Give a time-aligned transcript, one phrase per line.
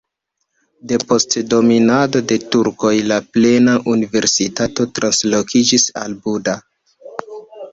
[0.91, 6.57] Depost dominado de turkoj la plena universitato translokiĝis al Buda.